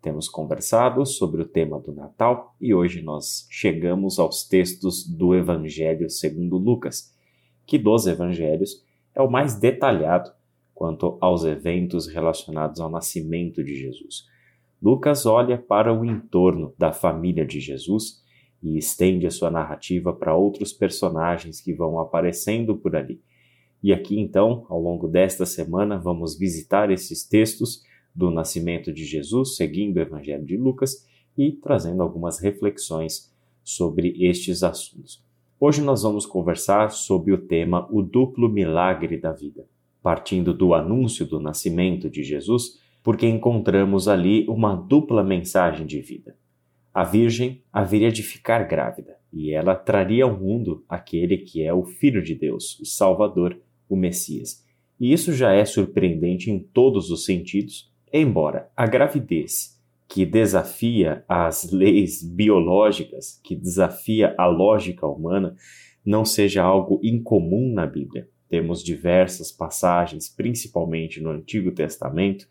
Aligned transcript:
Temos 0.00 0.28
conversado 0.28 1.04
sobre 1.04 1.42
o 1.42 1.48
tema 1.48 1.80
do 1.80 1.92
Natal 1.92 2.54
e 2.60 2.72
hoje 2.72 3.02
nós 3.02 3.48
chegamos 3.50 4.20
aos 4.20 4.46
textos 4.46 5.04
do 5.04 5.34
Evangelho 5.34 6.08
segundo 6.08 6.56
Lucas, 6.56 7.12
que 7.66 7.76
dos 7.76 8.06
evangelhos 8.06 8.84
é 9.12 9.20
o 9.20 9.30
mais 9.30 9.58
detalhado 9.58 10.30
quanto 10.72 11.18
aos 11.20 11.44
eventos 11.44 12.06
relacionados 12.06 12.80
ao 12.80 12.88
nascimento 12.88 13.64
de 13.64 13.74
Jesus. 13.74 14.26
Lucas 14.80 15.26
olha 15.26 15.58
para 15.58 15.92
o 15.92 16.04
entorno 16.04 16.72
da 16.78 16.92
família 16.92 17.44
de 17.44 17.58
Jesus 17.58 18.22
e 18.62 18.78
estende 18.78 19.26
a 19.26 19.30
sua 19.30 19.50
narrativa 19.50 20.12
para 20.12 20.36
outros 20.36 20.72
personagens 20.72 21.60
que 21.60 21.74
vão 21.74 21.98
aparecendo 21.98 22.76
por 22.76 22.94
ali. 22.94 23.20
E 23.82 23.92
aqui 23.92 24.20
então, 24.20 24.64
ao 24.68 24.80
longo 24.80 25.08
desta 25.08 25.44
semana, 25.44 25.98
vamos 25.98 26.38
visitar 26.38 26.90
esses 26.92 27.24
textos 27.24 27.82
do 28.18 28.32
nascimento 28.32 28.92
de 28.92 29.04
Jesus, 29.04 29.54
seguindo 29.54 29.96
o 29.96 30.00
Evangelho 30.00 30.44
de 30.44 30.56
Lucas 30.56 31.06
e 31.36 31.52
trazendo 31.52 32.02
algumas 32.02 32.40
reflexões 32.40 33.32
sobre 33.62 34.12
estes 34.18 34.64
assuntos. 34.64 35.24
Hoje 35.60 35.80
nós 35.80 36.02
vamos 36.02 36.26
conversar 36.26 36.90
sobre 36.90 37.32
o 37.32 37.38
tema 37.38 37.86
O 37.92 38.02
duplo 38.02 38.48
milagre 38.48 39.16
da 39.16 39.30
vida, 39.30 39.68
partindo 40.02 40.52
do 40.52 40.74
anúncio 40.74 41.24
do 41.24 41.38
nascimento 41.38 42.10
de 42.10 42.24
Jesus, 42.24 42.80
porque 43.04 43.24
encontramos 43.24 44.08
ali 44.08 44.44
uma 44.48 44.74
dupla 44.74 45.22
mensagem 45.22 45.86
de 45.86 46.00
vida. 46.00 46.36
A 46.92 47.04
Virgem 47.04 47.62
haveria 47.72 48.10
de 48.10 48.24
ficar 48.24 48.64
grávida 48.64 49.16
e 49.32 49.52
ela 49.52 49.76
traria 49.76 50.24
ao 50.24 50.36
mundo 50.36 50.84
aquele 50.88 51.38
que 51.38 51.62
é 51.62 51.72
o 51.72 51.84
Filho 51.84 52.20
de 52.20 52.34
Deus, 52.34 52.80
o 52.80 52.84
Salvador, 52.84 53.56
o 53.88 53.94
Messias. 53.94 54.66
E 54.98 55.12
isso 55.12 55.32
já 55.32 55.52
é 55.52 55.64
surpreendente 55.64 56.50
em 56.50 56.58
todos 56.58 57.10
os 57.10 57.24
sentidos, 57.24 57.87
embora 58.12 58.70
a 58.76 58.86
gravidez 58.86 59.78
que 60.08 60.24
desafia 60.24 61.24
as 61.28 61.70
leis 61.70 62.22
biológicas, 62.22 63.38
que 63.44 63.54
desafia 63.54 64.34
a 64.38 64.46
lógica 64.46 65.06
humana, 65.06 65.54
não 66.04 66.24
seja 66.24 66.62
algo 66.62 66.98
incomum 67.02 67.72
na 67.74 67.84
Bíblia. 67.84 68.26
Temos 68.48 68.82
diversas 68.82 69.52
passagens, 69.52 70.28
principalmente 70.28 71.20
no 71.20 71.30
Antigo 71.30 71.70
Testamento, 71.70 72.48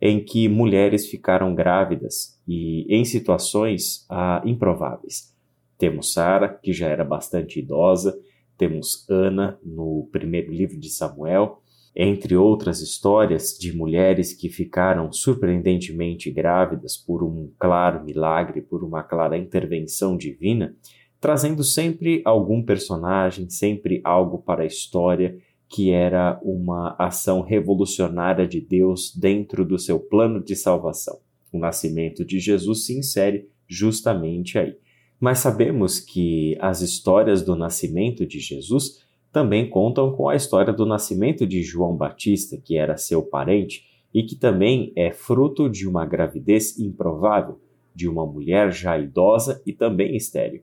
em 0.00 0.22
que 0.22 0.48
mulheres 0.48 1.08
ficaram 1.08 1.54
grávidas 1.54 2.38
e 2.46 2.86
em 2.94 3.04
situações 3.04 4.06
ah, 4.10 4.42
improváveis. 4.44 5.34
Temos 5.78 6.12
Sara, 6.12 6.48
que 6.48 6.72
já 6.72 6.88
era 6.88 7.04
bastante 7.04 7.58
idosa, 7.58 8.18
temos 8.58 9.08
Ana 9.08 9.58
no 9.64 10.08
primeiro 10.12 10.52
livro 10.52 10.78
de 10.78 10.90
Samuel, 10.90 11.62
entre 12.00 12.36
outras 12.36 12.80
histórias 12.80 13.58
de 13.58 13.76
mulheres 13.76 14.32
que 14.32 14.48
ficaram 14.48 15.12
surpreendentemente 15.12 16.30
grávidas 16.30 16.96
por 16.96 17.24
um 17.24 17.50
claro 17.58 18.04
milagre, 18.04 18.62
por 18.62 18.84
uma 18.84 19.02
clara 19.02 19.36
intervenção 19.36 20.16
divina, 20.16 20.76
trazendo 21.20 21.64
sempre 21.64 22.22
algum 22.24 22.62
personagem, 22.62 23.50
sempre 23.50 24.00
algo 24.04 24.38
para 24.38 24.62
a 24.62 24.66
história 24.66 25.36
que 25.68 25.90
era 25.90 26.40
uma 26.42 26.94
ação 27.00 27.42
revolucionária 27.42 28.46
de 28.46 28.60
Deus 28.60 29.12
dentro 29.14 29.64
do 29.64 29.76
seu 29.76 29.98
plano 29.98 30.42
de 30.42 30.54
salvação. 30.54 31.18
O 31.52 31.58
nascimento 31.58 32.24
de 32.24 32.38
Jesus 32.38 32.86
se 32.86 32.96
insere 32.96 33.48
justamente 33.66 34.56
aí. 34.56 34.76
Mas 35.20 35.40
sabemos 35.40 35.98
que 35.98 36.56
as 36.60 36.80
histórias 36.80 37.42
do 37.42 37.56
nascimento 37.56 38.24
de 38.24 38.38
Jesus 38.38 39.02
também 39.38 39.70
contam 39.70 40.10
com 40.10 40.28
a 40.28 40.34
história 40.34 40.72
do 40.72 40.84
nascimento 40.84 41.46
de 41.46 41.62
João 41.62 41.94
Batista, 41.94 42.56
que 42.56 42.76
era 42.76 42.96
seu 42.96 43.22
parente 43.22 43.84
e 44.12 44.24
que 44.24 44.34
também 44.34 44.92
é 44.96 45.12
fruto 45.12 45.70
de 45.70 45.86
uma 45.86 46.04
gravidez 46.04 46.76
improvável, 46.76 47.60
de 47.94 48.08
uma 48.08 48.26
mulher 48.26 48.72
já 48.72 48.98
idosa 48.98 49.62
e 49.64 49.72
também 49.72 50.16
estéril. 50.16 50.62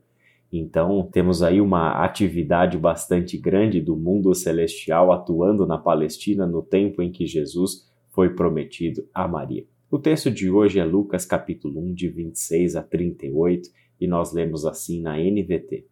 Então, 0.52 1.08
temos 1.10 1.42
aí 1.42 1.62
uma 1.62 2.04
atividade 2.04 2.78
bastante 2.78 3.38
grande 3.38 3.80
do 3.80 3.96
mundo 3.96 4.36
celestial 4.36 5.10
atuando 5.14 5.66
na 5.66 5.78
Palestina 5.78 6.46
no 6.46 6.62
tempo 6.62 7.02
em 7.02 7.14
que 7.14 7.26
Jesus 7.26 7.90
foi 8.10 8.32
prometido 8.32 9.08
a 9.14 9.26
Maria. 9.26 9.64
O 9.90 9.98
texto 9.98 10.30
de 10.30 10.50
hoje 10.52 10.80
é 10.80 10.84
Lucas 10.84 11.26
capítulo 11.26 11.80
1, 11.80 11.94
de 11.94 12.10
26 12.10 12.76
a 12.76 12.84
38, 12.84 13.70
e 14.02 14.06
nós 14.06 14.34
lemos 14.34 14.66
assim 14.66 15.02
na 15.02 15.18
NVT. 15.18 15.86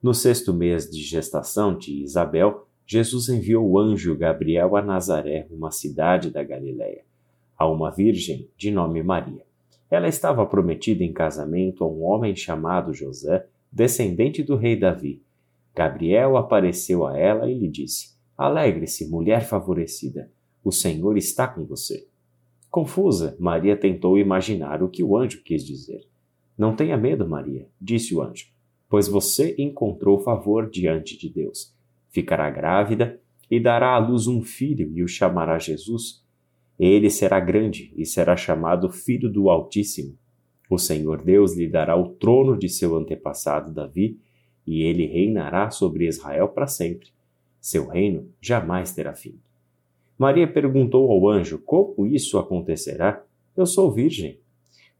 No 0.00 0.14
sexto 0.14 0.54
mês 0.54 0.88
de 0.88 1.02
gestação 1.02 1.76
de 1.76 2.04
Isabel, 2.04 2.68
Jesus 2.86 3.28
enviou 3.28 3.68
o 3.68 3.80
anjo 3.80 4.16
Gabriel 4.16 4.76
a 4.76 4.82
Nazaré, 4.82 5.48
uma 5.50 5.72
cidade 5.72 6.30
da 6.30 6.44
Galiléia, 6.44 7.02
a 7.56 7.68
uma 7.68 7.90
virgem 7.90 8.48
de 8.56 8.70
nome 8.70 9.02
Maria. 9.02 9.44
Ela 9.90 10.06
estava 10.06 10.46
prometida 10.46 11.02
em 11.02 11.12
casamento 11.12 11.82
a 11.82 11.88
um 11.88 12.04
homem 12.04 12.36
chamado 12.36 12.94
José, 12.94 13.44
descendente 13.72 14.40
do 14.40 14.54
rei 14.54 14.78
Davi. 14.78 15.20
Gabriel 15.74 16.36
apareceu 16.36 17.04
a 17.04 17.18
ela 17.18 17.50
e 17.50 17.58
lhe 17.58 17.68
disse: 17.68 18.16
Alegre-se, 18.36 19.10
mulher 19.10 19.44
favorecida, 19.46 20.30
o 20.62 20.70
Senhor 20.70 21.16
está 21.16 21.48
com 21.48 21.64
você. 21.64 22.06
Confusa, 22.70 23.36
Maria 23.40 23.76
tentou 23.76 24.16
imaginar 24.16 24.80
o 24.80 24.88
que 24.88 25.02
o 25.02 25.16
anjo 25.16 25.42
quis 25.42 25.66
dizer. 25.66 26.06
Não 26.56 26.76
tenha 26.76 26.96
medo, 26.96 27.28
Maria, 27.28 27.66
disse 27.80 28.14
o 28.14 28.22
anjo, 28.22 28.46
pois 28.88 29.06
você 29.06 29.54
encontrou 29.58 30.18
favor 30.20 30.68
diante 30.70 31.18
de 31.18 31.28
Deus. 31.28 31.74
Ficará 32.08 32.48
grávida 32.50 33.20
e 33.50 33.60
dará 33.60 33.94
à 33.94 33.98
luz 33.98 34.26
um 34.26 34.42
filho 34.42 34.90
e 34.94 35.02
o 35.02 35.08
chamará 35.08 35.58
Jesus. 35.58 36.24
Ele 36.78 37.10
será 37.10 37.40
grande 37.40 37.92
e 37.96 38.06
será 38.06 38.36
chamado 38.36 38.88
Filho 38.88 39.28
do 39.30 39.50
Altíssimo. 39.50 40.16
O 40.70 40.78
Senhor 40.78 41.22
Deus 41.22 41.56
lhe 41.56 41.66
dará 41.66 41.96
o 41.96 42.10
trono 42.10 42.56
de 42.56 42.68
seu 42.68 42.96
antepassado 42.96 43.72
Davi, 43.72 44.18
e 44.66 44.82
ele 44.82 45.06
reinará 45.06 45.70
sobre 45.70 46.06
Israel 46.06 46.48
para 46.48 46.66
sempre. 46.66 47.08
Seu 47.58 47.88
reino 47.88 48.28
jamais 48.40 48.92
terá 48.92 49.14
fim. 49.14 49.38
Maria 50.18 50.46
perguntou 50.46 51.10
ao 51.10 51.28
anjo: 51.28 51.58
Como 51.58 52.06
isso 52.06 52.38
acontecerá? 52.38 53.24
Eu 53.56 53.64
sou 53.64 53.90
virgem. 53.90 54.38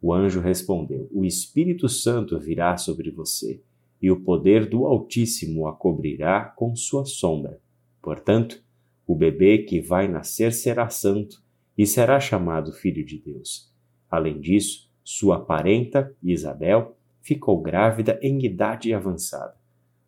O 0.00 0.12
anjo 0.12 0.41
respondeu: 0.41 1.09
O 1.12 1.25
Espírito 1.25 1.88
Santo 1.88 2.38
virá 2.38 2.76
sobre 2.76 3.10
você, 3.10 3.60
e 4.00 4.10
o 4.10 4.20
poder 4.20 4.69
do 4.69 4.86
Altíssimo 4.86 5.66
a 5.66 5.72
cobrirá 5.75 6.44
com 6.44 6.75
sua 6.76 7.04
sombra. 7.04 7.60
Portanto, 8.00 8.62
o 9.06 9.14
bebê 9.14 9.59
que 9.59 9.81
vai 9.81 10.06
nascer 10.06 10.53
será 10.53 10.88
santo 10.88 11.42
e 11.76 11.86
será 11.86 12.20
chamado 12.20 12.72
Filho 12.72 13.04
de 13.04 13.19
Deus. 13.19 13.72
Além 14.10 14.41
disso, 14.41 14.91
sua 15.04 15.41
parenta, 15.41 16.14
Isabel, 16.22 16.97
ficou 17.20 17.60
grávida 17.60 18.19
em 18.22 18.44
idade 18.44 18.92
avançada. 18.92 19.56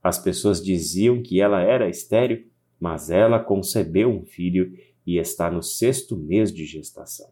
As 0.02 0.18
pessoas 0.18 0.62
diziam 0.62 1.22
que 1.22 1.40
ela 1.40 1.60
era 1.60 1.88
estéril, 1.88 2.46
mas 2.78 3.10
ela 3.10 3.38
concebeu 3.38 4.10
um 4.10 4.24
filho 4.24 4.76
e 5.06 5.18
está 5.18 5.50
no 5.50 5.62
sexto 5.62 6.16
mês 6.16 6.52
de 6.52 6.64
gestação, 6.64 7.30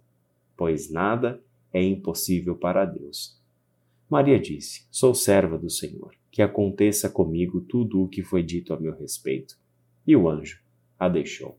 pois 0.56 0.90
nada 0.90 1.42
é 1.72 1.82
impossível 1.82 2.56
para 2.56 2.84
Deus. 2.84 3.40
Maria 4.08 4.38
disse: 4.38 4.86
Sou 4.90 5.14
serva 5.14 5.58
do 5.58 5.70
Senhor, 5.70 6.14
que 6.38 6.42
aconteça 6.42 7.10
comigo 7.10 7.60
tudo 7.60 8.00
o 8.00 8.08
que 8.08 8.22
foi 8.22 8.44
dito 8.44 8.72
a 8.72 8.78
meu 8.78 8.94
respeito. 8.94 9.56
E 10.06 10.14
o 10.14 10.28
anjo 10.28 10.62
a 10.96 11.08
deixou. 11.08 11.58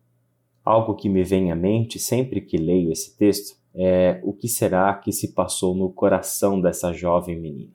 Algo 0.64 0.96
que 0.96 1.10
me 1.10 1.22
vem 1.22 1.52
à 1.52 1.56
mente 1.56 2.00
sempre 2.00 2.40
que 2.40 2.56
leio 2.56 2.90
esse 2.90 3.18
texto 3.18 3.60
é, 3.76 4.22
o 4.24 4.32
que 4.32 4.48
será 4.48 4.94
que 4.94 5.12
se 5.12 5.34
passou 5.34 5.76
no 5.76 5.92
coração 5.92 6.62
dessa 6.62 6.94
jovem 6.94 7.38
menina. 7.38 7.74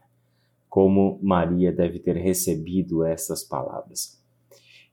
Como 0.66 1.18
Maria 1.22 1.70
deve 1.70 1.98
ter 1.98 2.16
recebido 2.16 3.04
essas 3.04 3.44
palavras. 3.44 4.18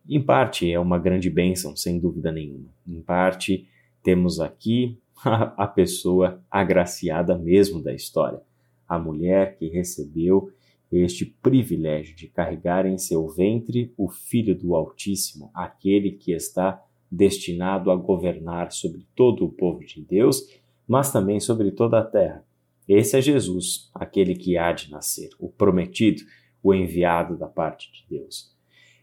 Em 0.06 0.22
parte 0.22 0.70
é 0.70 0.78
uma 0.78 1.00
grande 1.00 1.30
bênção, 1.30 1.78
sem 1.78 1.98
dúvida 1.98 2.30
nenhuma. 2.30 2.74
Em 2.86 3.02
parte 3.02 3.70
temos 4.04 4.42
aqui 4.42 5.00
a, 5.24 5.66
pessoa 5.66 6.44
agraciada 6.52 7.38
mesmo 7.38 7.82
da 7.82 7.94
história, 7.94 8.42
a 8.86 9.00
mulher 9.00 9.56
que 9.58 9.70
recebeu 9.70 10.52
este 10.92 11.26
privilégio 11.26 12.16
de 12.16 12.28
carregar 12.28 12.86
em 12.86 12.98
seu 12.98 13.28
ventre 13.28 13.94
o 13.98 14.10
Filho 14.10 14.58
do 14.58 14.76
Altíssimo, 14.76 15.50
aquele 15.54 16.12
que 16.12 16.34
está 16.34 16.84
destinado 17.10 17.92
a 17.92 17.96
governar 17.96 18.72
sobre 18.72 19.06
todo 19.16 19.46
o 19.46 19.52
povo 19.52 19.80
de 19.86 20.02
Deus 20.02 20.46
mas 20.92 21.10
também 21.10 21.40
sobre 21.40 21.72
toda 21.72 22.00
a 22.00 22.04
terra. 22.04 22.44
Esse 22.86 23.18
é 23.18 23.22
Jesus, 23.22 23.90
aquele 23.96 24.36
que 24.36 24.58
há 24.58 24.74
de 24.74 24.92
nascer, 24.92 25.30
o 25.40 25.48
prometido, 25.48 26.22
o 26.62 26.74
enviado 26.74 27.38
da 27.38 27.48
parte 27.48 27.90
de 27.94 28.18
Deus. 28.18 28.54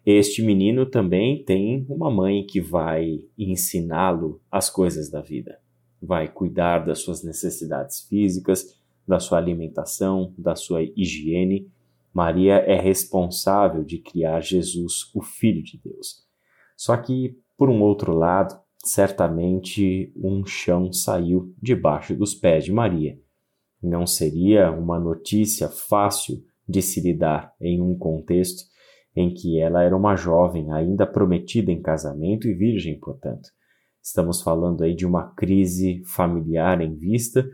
Este 0.05 0.43
menino 0.43 0.85
também 0.85 1.43
tem 1.43 1.87
uma 1.89 2.11
mãe 2.11 2.45
que 2.45 2.61
vai 2.61 3.25
ensiná-lo 3.39 4.39
as 4.51 4.69
coisas 4.69 5.11
da 5.11 5.23
vida, 5.23 5.59
vai 5.99 6.29
cuidar 6.29 6.81
das 6.81 6.99
suas 6.99 7.25
necessidades 7.25 8.03
físicas, 8.03 8.79
da 9.07 9.19
sua 9.19 9.39
alimentação, 9.39 10.35
da 10.37 10.55
sua 10.55 10.83
higiene. 10.95 11.71
Maria 12.13 12.55
é 12.55 12.81
responsável 12.81 13.85
de 13.85 13.99
criar 13.99 14.41
Jesus, 14.41 15.11
o 15.15 15.23
Filho 15.23 15.63
de 15.63 15.79
Deus. 15.79 16.27
Só 16.77 16.97
que, 16.97 17.37
por 17.57 17.69
um 17.69 17.83
outro 17.83 18.15
lado, 18.15 18.59
certamente 18.85 20.13
um 20.17 20.45
chão 20.45 20.93
saiu 20.93 21.55
debaixo 21.61 22.15
dos 22.15 22.35
pés 22.35 22.65
de 22.65 22.73
Maria. 22.73 23.19
Não 23.83 24.07
seria 24.07 24.71
uma 24.71 24.99
notícia 24.99 25.69
fácil 25.69 26.43
de 26.69 26.83
se 26.83 27.01
lidar 27.01 27.53
em 27.61 27.81
um 27.81 27.97
contexto 27.97 28.65
em 29.17 29.33
que 29.33 29.59
ela 29.59 29.83
era 29.83 29.97
uma 29.97 30.15
jovem 30.15 30.71
ainda 30.73 31.07
prometida 31.07 31.73
em 31.73 31.83
casamento 31.83 32.47
e 32.47 32.55
virgem, 32.55 32.99
portanto. 32.99 33.49
Estamos 34.03 34.41
falando 34.41 34.85
aí 34.85 34.95
de 34.95 35.05
uma 35.05 35.35
crise 35.35 36.03
familiar 36.05 36.81
em 36.81 36.95
vista, 36.95 37.49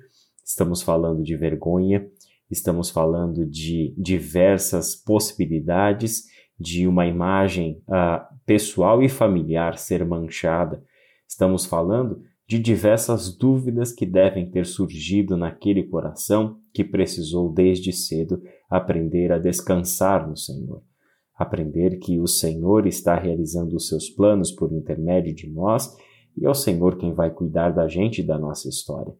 estamos 0.45 0.83
falando 0.83 1.23
de 1.23 1.37
vergonha, 1.37 2.07
estamos 2.51 2.91
falando 2.91 3.47
de 3.47 3.95
diversas 3.97 4.95
possibilidades 4.95 6.25
de 6.59 6.87
uma 6.87 7.07
imagem 7.07 7.83
uh, 7.89 8.25
pessoal 8.47 9.03
e 9.03 9.09
familiar 9.09 9.77
ser 9.77 10.05
manchada. 10.05 10.83
Estamos 11.29 11.65
falando 11.65 12.23
de 12.47 12.59
diversas 12.59 13.35
dúvidas 13.35 13.93
que 13.93 14.05
devem 14.05 14.51
ter 14.51 14.67
surgido 14.67 15.37
naquele 15.37 15.83
coração 15.85 16.59
que 16.73 16.85
precisou 16.85 17.51
desde 17.51 17.93
cedo 17.93 18.41
aprender 18.69 19.33
a 19.33 19.39
descansar 19.39 20.29
no 20.29 20.37
Senhor. 20.37 20.83
Aprender 21.35 21.99
que 21.99 22.21
o 22.21 22.27
Senhor 22.27 22.87
está 22.87 23.19
realizando 23.19 23.75
os 23.75 23.89
seus 23.89 24.09
planos 24.09 24.53
por 24.53 24.73
intermédio 24.73 25.35
de 25.35 25.51
nós 25.51 25.97
e 26.37 26.45
é 26.45 26.51
o 26.51 26.55
Senhor 26.55 26.97
quem 26.99 27.15
vai 27.15 27.31
cuidar 27.31 27.71
da 27.71 27.89
gente 27.89 28.21
e 28.21 28.27
da 28.27 28.39
nossa 28.39 28.69
história. 28.69 29.15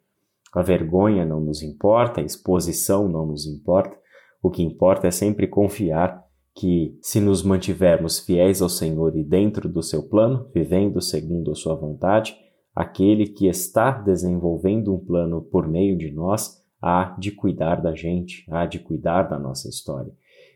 A 0.55 0.63
vergonha 0.63 1.25
não 1.27 1.41
nos 1.41 1.63
importa, 1.63 2.21
a 2.21 2.25
exposição 2.25 3.09
não 3.09 3.27
nos 3.27 3.47
importa, 3.47 3.97
o 4.43 4.51
que 4.51 4.63
importa 4.63 5.09
é 5.09 5.11
sempre 5.11 5.49
confiar 5.49 6.23
que, 6.55 6.97
se 7.03 7.21
nos 7.21 7.43
mantivermos 7.43 8.21
fiéis 8.21 8.63
ao 8.63 8.69
Senhor 8.69 9.17
e 9.17 9.25
dentro 9.25 9.69
do 9.69 9.83
seu 9.83 10.09
plano, 10.09 10.49
vivendo 10.55 11.01
segundo 11.01 11.51
a 11.51 11.55
sua 11.55 11.75
vontade, 11.75 12.37
aquele 12.75 13.27
que 13.27 13.49
está 13.49 13.91
desenvolvendo 13.91 14.95
um 14.95 14.99
plano 14.99 15.43
por 15.43 15.67
meio 15.67 15.97
de 15.97 16.11
nós 16.13 16.63
há 16.81 17.17
de 17.19 17.33
cuidar 17.33 17.81
da 17.81 17.95
gente, 17.95 18.45
há 18.51 18.67
de 18.67 18.79
cuidar 18.79 19.25
da 19.25 19.39
nossa 19.39 19.69
história. 19.69 20.13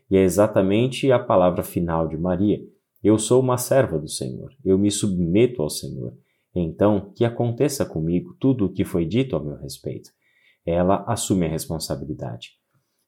E 0.09 0.15
é 0.15 0.21
exatamente 0.21 1.11
a 1.11 1.19
palavra 1.19 1.63
final 1.63 2.07
de 2.07 2.17
Maria. 2.17 2.59
Eu 3.03 3.17
sou 3.17 3.41
uma 3.41 3.57
serva 3.57 3.97
do 3.97 4.07
Senhor, 4.07 4.51
eu 4.63 4.77
me 4.77 4.91
submeto 4.91 5.61
ao 5.61 5.69
Senhor. 5.69 6.13
Então, 6.55 7.11
que 7.15 7.23
aconteça 7.23 7.85
comigo 7.85 8.35
tudo 8.39 8.65
o 8.65 8.71
que 8.71 8.83
foi 8.83 9.05
dito 9.05 9.35
a 9.35 9.43
meu 9.43 9.55
respeito. 9.57 10.09
Ela 10.65 11.03
assume 11.07 11.45
a 11.45 11.49
responsabilidade 11.49 12.59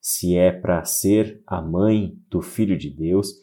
se 0.02 0.36
é 0.36 0.52
para 0.52 0.84
ser 0.84 1.44
a 1.46 1.62
mãe 1.62 2.18
do 2.28 2.42
Filho 2.42 2.76
de 2.76 2.90
Deus, 2.90 3.36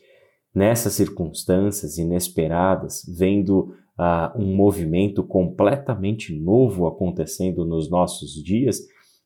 nessas 0.53 0.95
circunstâncias 0.95 1.99
inesperadas, 1.99 3.03
vendo 3.17 3.75
uh, 3.97 4.37
um 4.37 4.57
movimento 4.57 5.23
completamente 5.23 6.35
novo 6.35 6.89
acontecendo 6.89 7.65
nos 7.65 7.89
nossos 7.89 8.43
dias, 8.43 8.81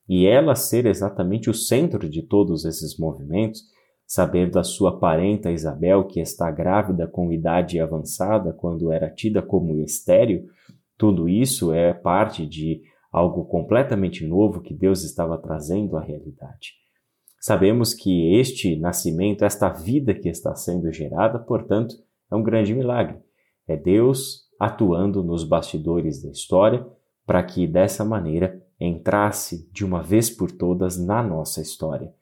e 0.07 0.27
ela 0.27 0.55
ser 0.55 0.85
exatamente 0.85 1.49
o 1.49 1.55
centro 1.55 2.09
de 2.09 2.23
todos 2.23 2.67
esses 2.67 2.99
movimentos, 2.99 3.63
saber 4.13 4.51
da 4.51 4.63
sua 4.63 4.99
parenta 4.99 5.51
Isabel, 5.51 6.05
que 6.05 6.21
está 6.21 6.51
grávida 6.51 7.07
com 7.07 7.33
idade 7.33 7.81
avançada, 7.81 8.53
quando 8.53 8.93
era 8.93 9.09
tida 9.09 9.41
como 9.41 9.81
estéril, 9.81 10.45
tudo 10.99 11.31
isso 11.31 11.73
é 11.73 11.95
parte 11.95 12.45
de 12.45 12.83
algo 13.11 13.47
completamente 13.47 14.27
novo 14.27 14.61
que 14.61 14.75
Deus 14.75 15.03
estava 15.03 15.39
trazendo 15.39 15.97
à 15.97 16.03
realidade. 16.03 16.75
Sabemos 17.41 17.95
que 17.95 18.35
este 18.35 18.77
nascimento, 18.77 19.47
esta 19.47 19.71
vida 19.71 20.13
que 20.13 20.29
está 20.29 20.55
sendo 20.55 20.93
gerada, 20.93 21.39
portanto, 21.39 21.95
é 22.31 22.37
um 22.37 22.43
grande 22.43 22.75
milagre. 22.75 23.17
É 23.67 23.79
Deus 23.79 24.43
atuando 24.61 25.23
nos 25.23 25.43
bastidores 25.43 26.23
da 26.23 26.29
história 26.29 26.87
para 27.25 27.43
que 27.43 27.67
dessa 27.67 28.05
maneira 28.05 28.63
entrasse 28.79 29.67
de 29.73 29.87
uma 29.87 30.03
vez 30.03 30.29
por 30.29 30.53
todas 30.53 31.03
na 31.03 31.23
nossa 31.23 31.63
história. 31.63 32.13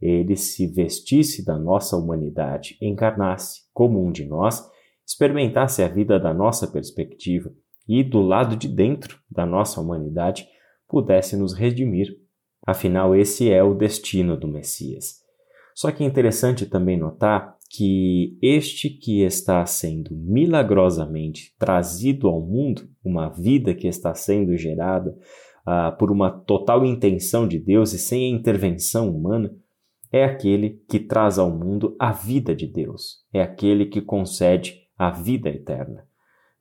Ele 0.00 0.36
se 0.36 0.66
vestisse 0.66 1.44
da 1.44 1.58
nossa 1.58 1.96
humanidade, 1.96 2.76
encarnasse 2.80 3.62
como 3.72 4.04
um 4.04 4.10
de 4.10 4.24
nós, 4.24 4.66
experimentasse 5.06 5.82
a 5.82 5.88
vida 5.88 6.18
da 6.18 6.32
nossa 6.32 6.66
perspectiva 6.66 7.52
e, 7.88 8.02
do 8.02 8.20
lado 8.20 8.56
de 8.56 8.68
dentro 8.68 9.18
da 9.30 9.44
nossa 9.44 9.80
humanidade, 9.80 10.46
pudesse 10.88 11.36
nos 11.36 11.52
redimir 11.52 12.16
Afinal, 12.66 13.16
esse 13.16 13.50
é 13.50 13.62
o 13.62 13.74
destino 13.74 14.36
do 14.36 14.46
Messias. 14.46 15.20
Só 15.74 15.90
que 15.90 16.04
é 16.04 16.06
interessante 16.06 16.66
também 16.66 16.98
notar 16.98 17.56
que 17.70 18.36
este 18.42 18.90
que 18.90 19.22
está 19.22 19.64
sendo 19.64 20.14
milagrosamente 20.14 21.54
trazido 21.58 22.28
ao 22.28 22.40
mundo, 22.40 22.88
uma 23.04 23.28
vida 23.28 23.74
que 23.74 23.86
está 23.86 24.14
sendo 24.14 24.56
gerada 24.56 25.16
uh, 25.66 25.96
por 25.96 26.10
uma 26.10 26.30
total 26.30 26.84
intenção 26.84 27.46
de 27.46 27.58
Deus 27.58 27.92
e 27.92 27.98
sem 27.98 28.24
a 28.24 28.36
intervenção 28.36 29.08
humana, 29.08 29.54
é 30.12 30.24
aquele 30.24 30.82
que 30.88 30.98
traz 30.98 31.38
ao 31.38 31.50
mundo 31.50 31.94
a 31.98 32.12
vida 32.12 32.54
de 32.54 32.66
Deus, 32.66 33.24
é 33.32 33.40
aquele 33.40 33.86
que 33.86 34.00
concede 34.00 34.88
a 34.98 35.10
vida 35.10 35.48
eterna. 35.48 36.06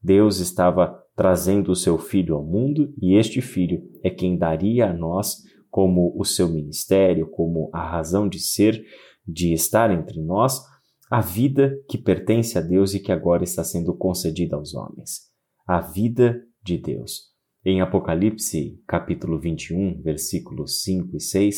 Deus 0.02 0.40
estava 0.40 1.04
trazendo 1.16 1.72
o 1.72 1.76
seu 1.76 1.98
filho 1.98 2.36
ao 2.36 2.44
mundo 2.44 2.94
e 3.02 3.16
este 3.16 3.42
filho 3.42 3.82
é 4.02 4.10
quem 4.10 4.38
daria 4.38 4.90
a 4.90 4.94
nós 4.94 5.44
como 5.70 6.14
o 6.18 6.24
seu 6.24 6.48
ministério, 6.48 7.28
como 7.28 7.70
a 7.74 7.84
razão 7.84 8.28
de 8.28 8.40
ser, 8.40 8.84
de 9.28 9.54
estar 9.54 9.92
entre 9.92 10.22
nós, 10.22 10.64
a 11.12 11.22
vida 11.22 11.76
que 11.90 11.98
pertence 11.98 12.58
a 12.58 12.62
Deus 12.62 12.94
e 12.94 13.00
que 13.00 13.12
agora 13.12 13.44
está 13.44 13.64
sendo 13.64 13.96
concedida 13.96 14.56
aos 14.56 14.74
homens. 14.74 15.30
A 15.68 15.82
vida 15.82 16.42
de 16.64 16.78
Deus. 16.78 17.30
Em 17.66 17.82
Apocalipse, 17.82 18.82
capítulo 18.88 19.40
21, 19.40 20.02
versículos 20.02 20.82
5 20.84 21.18
e 21.18 21.20
6, 21.20 21.58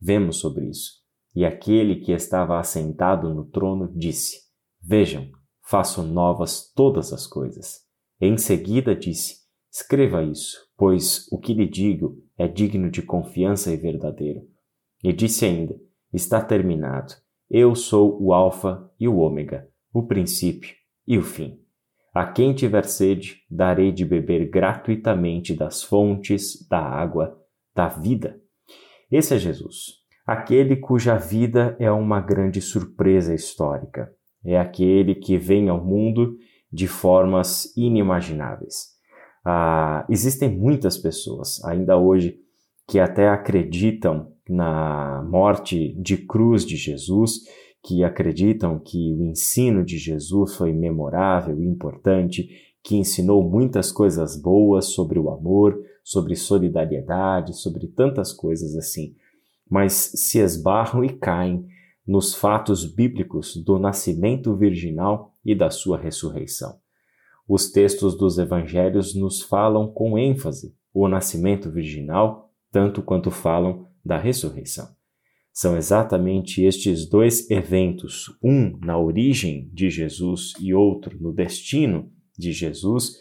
vemos 0.00 0.36
sobre 0.36 0.68
isso. 0.68 0.97
E 1.38 1.44
aquele 1.44 2.00
que 2.00 2.10
estava 2.10 2.58
assentado 2.58 3.32
no 3.32 3.44
trono 3.44 3.88
disse: 3.94 4.38
Vejam, 4.82 5.30
faço 5.62 6.02
novas 6.02 6.72
todas 6.74 7.12
as 7.12 7.28
coisas. 7.28 7.76
Em 8.20 8.36
seguida 8.36 8.92
disse: 8.92 9.36
Escreva 9.70 10.24
isso, 10.24 10.58
pois 10.76 11.28
o 11.30 11.38
que 11.38 11.54
lhe 11.54 11.68
digo 11.68 12.20
é 12.36 12.48
digno 12.48 12.90
de 12.90 13.02
confiança 13.02 13.72
e 13.72 13.76
verdadeiro. 13.76 14.40
E 15.00 15.12
disse 15.12 15.44
ainda: 15.44 15.80
Está 16.12 16.42
terminado. 16.42 17.14
Eu 17.48 17.76
sou 17.76 18.20
o 18.20 18.32
Alfa 18.32 18.90
e 18.98 19.06
o 19.06 19.18
Ômega, 19.18 19.70
o 19.94 20.08
princípio 20.08 20.74
e 21.06 21.16
o 21.16 21.22
fim. 21.22 21.60
A 22.12 22.26
quem 22.26 22.52
tiver 22.52 22.84
sede, 22.84 23.44
darei 23.48 23.92
de 23.92 24.04
beber 24.04 24.50
gratuitamente 24.50 25.54
das 25.54 25.84
fontes 25.84 26.66
da 26.68 26.80
água 26.80 27.40
da 27.72 27.86
vida. 27.86 28.42
Esse 29.08 29.36
é 29.36 29.38
Jesus, 29.38 29.98
aquele 30.28 30.76
cuja 30.76 31.16
vida 31.16 31.74
é 31.78 31.90
uma 31.90 32.20
grande 32.20 32.60
surpresa 32.60 33.34
histórica. 33.34 34.12
É 34.44 34.58
aquele 34.58 35.14
que 35.14 35.38
vem 35.38 35.70
ao 35.70 35.82
mundo 35.82 36.36
de 36.70 36.86
formas 36.86 37.74
inimagináveis. 37.74 38.88
Ah, 39.42 40.04
existem 40.06 40.54
muitas 40.54 40.98
pessoas 40.98 41.64
ainda 41.64 41.96
hoje 41.96 42.38
que 42.86 43.00
até 43.00 43.26
acreditam 43.26 44.30
na 44.46 45.26
morte 45.26 45.94
de 45.94 46.18
cruz 46.18 46.66
de 46.66 46.76
Jesus, 46.76 47.44
que 47.82 48.04
acreditam 48.04 48.78
que 48.78 49.14
o 49.14 49.24
ensino 49.24 49.82
de 49.82 49.96
Jesus 49.96 50.56
foi 50.56 50.74
memorável 50.74 51.58
e 51.58 51.66
importante, 51.66 52.50
que 52.82 52.96
ensinou 52.96 53.42
muitas 53.48 53.90
coisas 53.90 54.36
boas 54.36 54.86
sobre 54.86 55.18
o 55.18 55.30
amor, 55.30 55.78
sobre 56.04 56.36
solidariedade, 56.36 57.56
sobre 57.56 57.86
tantas 57.86 58.30
coisas 58.30 58.76
assim, 58.76 59.14
mas 59.70 59.92
se 59.92 60.38
esbarram 60.38 61.04
e 61.04 61.10
caem 61.10 61.66
nos 62.06 62.34
fatos 62.34 62.84
bíblicos 62.84 63.56
do 63.56 63.78
nascimento 63.78 64.56
virginal 64.56 65.34
e 65.44 65.54
da 65.54 65.70
sua 65.70 65.98
ressurreição. 65.98 66.78
Os 67.46 67.70
textos 67.70 68.16
dos 68.16 68.38
evangelhos 68.38 69.14
nos 69.14 69.42
falam 69.42 69.90
com 69.90 70.18
ênfase 70.18 70.74
o 70.92 71.06
nascimento 71.08 71.70
virginal, 71.70 72.50
tanto 72.70 73.02
quanto 73.02 73.30
falam 73.30 73.86
da 74.04 74.18
ressurreição. 74.18 74.88
São 75.52 75.76
exatamente 75.76 76.62
estes 76.62 77.08
dois 77.08 77.50
eventos, 77.50 78.26
um 78.42 78.78
na 78.78 78.98
origem 78.98 79.68
de 79.72 79.90
Jesus 79.90 80.52
e 80.60 80.72
outro 80.72 81.20
no 81.20 81.32
destino 81.32 82.12
de 82.38 82.52
Jesus, 82.52 83.16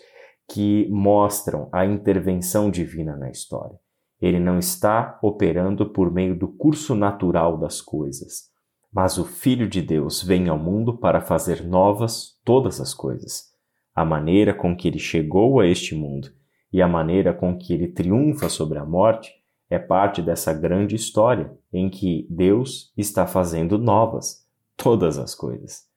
que 0.49 0.87
mostram 0.89 1.67
a 1.73 1.85
intervenção 1.85 2.69
divina 2.69 3.17
na 3.17 3.29
história. 3.29 3.77
Ele 4.21 4.39
não 4.39 4.57
está 4.57 5.19
operando 5.21 5.89
por 5.89 6.11
meio 6.11 6.37
do 6.37 6.47
curso 6.47 6.95
natural 6.95 7.57
das 7.57 7.81
coisas, 7.81 8.49
mas 8.91 9.17
o 9.17 9.25
Filho 9.25 9.67
de 9.67 9.81
Deus 9.81 10.23
vem 10.23 10.49
ao 10.49 10.57
mundo 10.57 10.97
para 10.97 11.21
fazer 11.21 11.63
novas 11.65 12.39
todas 12.43 12.81
as 12.81 12.93
coisas 12.93 13.55
a 13.97 14.05
maneira 14.05 14.53
com 14.53 14.77
que 14.77 14.87
ele 14.87 14.99
chegou 14.99 15.59
a 15.59 15.65
este 15.65 15.95
mundo 15.95 16.31
e 16.71 16.83
a 16.83 16.87
maneira 16.87 17.33
com 17.33 17.57
que 17.57 17.73
ele 17.73 17.87
triunfa 17.87 18.47
sobre 18.47 18.77
a 18.77 18.85
morte 18.85 19.33
é 19.71 19.79
parte 19.79 20.21
dessa 20.21 20.53
grande 20.53 20.95
história 20.95 21.51
em 21.73 21.89
que 21.89 22.27
Deus 22.29 22.93
está 22.95 23.25
fazendo 23.25 23.75
novas 23.79 24.47
todas 24.77 25.17
as 25.17 25.33
coisas. 25.33 25.87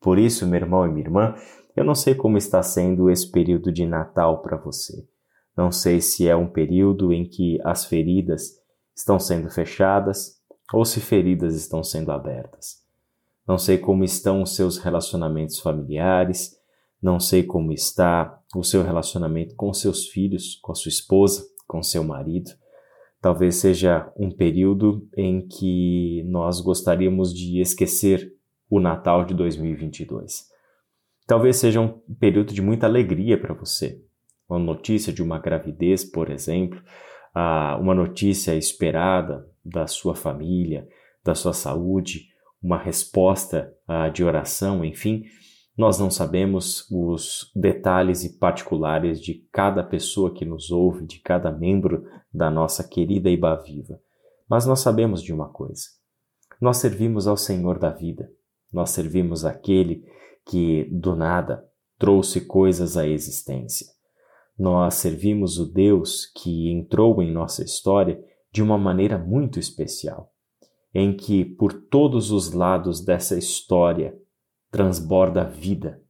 Por 0.00 0.16
isso, 0.16 0.46
meu 0.46 0.60
irmão 0.60 0.86
e 0.86 0.90
minha 0.90 1.04
irmã, 1.04 1.34
eu 1.74 1.82
não 1.82 1.96
sei 1.96 2.14
como 2.14 2.38
está 2.38 2.62
sendo 2.62 3.10
esse 3.10 3.28
período 3.28 3.72
de 3.72 3.84
Natal 3.84 4.40
para 4.42 4.56
você. 4.56 5.04
Não 5.60 5.70
sei 5.70 6.00
se 6.00 6.26
é 6.26 6.34
um 6.34 6.46
período 6.46 7.12
em 7.12 7.22
que 7.22 7.58
as 7.62 7.84
feridas 7.84 8.58
estão 8.96 9.18
sendo 9.18 9.50
fechadas 9.50 10.40
ou 10.72 10.86
se 10.86 11.00
feridas 11.00 11.54
estão 11.54 11.84
sendo 11.84 12.10
abertas. 12.10 12.82
Não 13.46 13.58
sei 13.58 13.76
como 13.76 14.02
estão 14.02 14.40
os 14.42 14.56
seus 14.56 14.78
relacionamentos 14.78 15.60
familiares, 15.60 16.56
não 17.02 17.20
sei 17.20 17.42
como 17.42 17.74
está 17.74 18.40
o 18.56 18.64
seu 18.64 18.82
relacionamento 18.82 19.54
com 19.54 19.70
seus 19.74 20.06
filhos, 20.06 20.58
com 20.62 20.72
a 20.72 20.74
sua 20.74 20.88
esposa, 20.88 21.46
com 21.68 21.82
seu 21.82 22.02
marido. 22.02 22.52
Talvez 23.20 23.56
seja 23.56 24.10
um 24.16 24.30
período 24.30 25.06
em 25.14 25.46
que 25.46 26.22
nós 26.24 26.62
gostaríamos 26.62 27.34
de 27.34 27.60
esquecer 27.60 28.34
o 28.70 28.80
Natal 28.80 29.26
de 29.26 29.34
2022. 29.34 30.48
Talvez 31.26 31.56
seja 31.56 31.82
um 31.82 32.00
período 32.18 32.54
de 32.54 32.62
muita 32.62 32.86
alegria 32.86 33.38
para 33.38 33.52
você. 33.52 34.02
Uma 34.50 34.58
notícia 34.58 35.12
de 35.12 35.22
uma 35.22 35.38
gravidez, 35.38 36.04
por 36.04 36.28
exemplo, 36.28 36.82
uma 37.80 37.94
notícia 37.94 38.56
esperada 38.56 39.48
da 39.64 39.86
sua 39.86 40.16
família, 40.16 40.88
da 41.24 41.34
sua 41.34 41.52
saúde, 41.52 42.28
uma 42.60 42.76
resposta 42.76 43.72
de 44.12 44.24
oração, 44.24 44.84
enfim, 44.84 45.24
nós 45.78 45.98
não 45.98 46.10
sabemos 46.10 46.86
os 46.90 47.50
detalhes 47.54 48.24
e 48.24 48.38
particulares 48.38 49.20
de 49.20 49.46
cada 49.52 49.82
pessoa 49.82 50.34
que 50.34 50.44
nos 50.44 50.70
ouve, 50.70 51.06
de 51.06 51.20
cada 51.20 51.50
membro 51.50 52.04
da 52.34 52.50
nossa 52.50 52.86
querida 52.86 53.30
Iba 53.30 53.54
Viva. 53.56 53.98
Mas 54.48 54.66
nós 54.66 54.80
sabemos 54.80 55.22
de 55.22 55.32
uma 55.32 55.48
coisa: 55.48 55.84
nós 56.60 56.78
servimos 56.78 57.26
ao 57.26 57.36
Senhor 57.36 57.78
da 57.78 57.90
vida. 57.90 58.30
Nós 58.72 58.90
servimos 58.90 59.44
aquele 59.44 60.04
que 60.44 60.84
do 60.92 61.16
nada 61.16 61.64
trouxe 61.98 62.42
coisas 62.42 62.96
à 62.96 63.06
existência. 63.06 63.86
Nós 64.60 64.96
servimos 64.96 65.58
o 65.58 65.64
Deus 65.64 66.26
que 66.36 66.70
entrou 66.70 67.22
em 67.22 67.32
nossa 67.32 67.64
história 67.64 68.22
de 68.52 68.62
uma 68.62 68.76
maneira 68.76 69.16
muito 69.16 69.58
especial, 69.58 70.34
em 70.94 71.16
que 71.16 71.46
por 71.46 71.72
todos 71.72 72.30
os 72.30 72.52
lados 72.52 73.02
dessa 73.02 73.38
história 73.38 74.14
transborda 74.70 75.44
vida, 75.44 76.02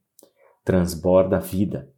transborda 0.65 1.39
vida. 1.39 1.89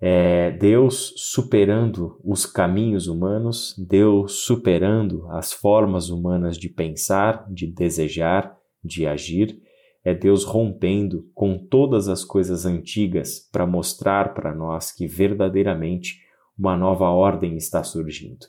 É 0.00 0.52
Deus 0.52 1.12
superando 1.14 2.18
os 2.24 2.46
caminhos 2.46 3.06
humanos, 3.06 3.74
Deus 3.76 4.46
superando 4.46 5.26
as 5.28 5.52
formas 5.52 6.08
humanas 6.08 6.56
de 6.56 6.70
pensar, 6.70 7.46
de 7.52 7.66
desejar, 7.66 8.56
de 8.82 9.06
agir, 9.06 9.60
é 10.04 10.14
Deus 10.14 10.44
rompendo 10.44 11.30
com 11.34 11.56
todas 11.56 12.08
as 12.08 12.24
coisas 12.24 12.66
antigas 12.66 13.48
para 13.52 13.66
mostrar 13.66 14.34
para 14.34 14.54
nós 14.54 14.90
que 14.90 15.06
verdadeiramente 15.06 16.20
uma 16.58 16.76
nova 16.76 17.08
ordem 17.08 17.56
está 17.56 17.84
surgindo, 17.84 18.46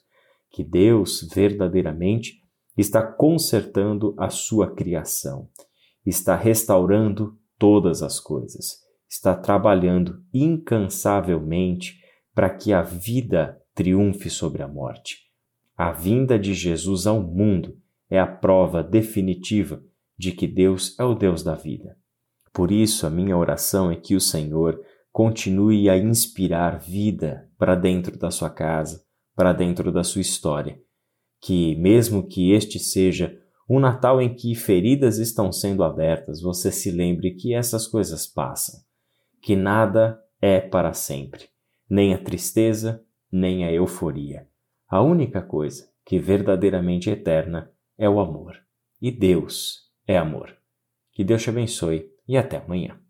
que 0.50 0.64
Deus 0.64 1.28
verdadeiramente 1.34 2.42
está 2.78 3.04
consertando 3.04 4.16
a 4.18 4.30
sua 4.30 4.74
criação, 4.74 5.48
está 6.06 6.36
restaurando 6.36 7.38
todas 7.58 8.02
as 8.02 8.20
coisas, 8.20 8.80
está 9.08 9.36
trabalhando 9.36 10.24
incansavelmente 10.34 12.00
para 12.34 12.50
que 12.50 12.74
a 12.74 12.82
vida 12.82 13.62
triunfe 13.76 14.30
sobre 14.30 14.64
a 14.64 14.68
morte. 14.68 15.20
A 15.78 15.92
vinda 15.92 16.38
de 16.38 16.54
Jesus 16.54 17.06
ao 17.06 17.22
mundo 17.22 17.78
é 18.10 18.20
a 18.20 18.28
prova 18.28 18.84
definitiva 18.84 19.84
de 20.18 20.32
que 20.32 20.48
Deus 20.48 20.98
é 21.00 21.04
o 21.04 21.16
Deus 21.16 21.44
da 21.44 21.56
vida. 21.56 21.98
Por 22.54 22.72
isso, 22.72 23.08
a 23.08 23.10
minha 23.10 23.38
oração 23.38 23.92
é 23.92 23.96
que 23.96 24.16
o 24.16 24.22
Senhor 24.22 24.80
continue 25.12 25.90
a 25.90 25.98
inspirar 25.98 26.80
vida 26.80 27.50
para 27.58 27.76
dentro 27.76 28.18
da 28.18 28.32
sua 28.32 28.50
casa, 28.50 29.04
para 29.36 29.54
dentro 29.54 29.92
da 29.92 30.04
sua 30.04 30.22
história. 30.22 30.80
Que, 31.42 31.76
mesmo 31.76 32.28
que 32.28 32.52
este 32.52 32.80
seja 32.80 33.40
um 33.70 33.80
Natal 33.80 34.22
em 34.22 34.34
que 34.36 34.56
feridas 34.56 35.18
estão 35.18 35.52
sendo 35.52 35.84
abertas, 35.84 36.42
você 36.42 36.72
se 36.72 36.92
lembre 36.92 37.32
que 37.36 37.54
essas 37.54 37.88
coisas 37.88 38.28
passam, 38.28 38.80
que 39.42 39.56
nada 39.56 40.20
é 40.42 40.60
para 40.60 40.94
sempre, 40.94 41.46
nem 41.90 42.14
a 42.14 42.18
tristeza, 42.18 43.04
nem 43.32 43.66
a 43.66 43.72
euforia. 43.72 44.48
A 44.88 45.02
única 45.02 45.42
coisa 45.42 45.90
que 46.06 46.20
verdadeiramente 46.20 47.10
é 47.10 47.14
eterna 47.14 47.72
é 47.98 48.10
o 48.10 48.20
amor. 48.20 48.56
E 49.02 49.12
Deus 49.12 49.83
é 50.08 50.18
amor. 50.18 50.56
Que 51.12 51.24
Deus 51.24 51.44
te 51.44 51.50
abençoe 51.50 52.12
e 52.28 52.38
até 52.38 52.58
amanhã. 52.58 53.03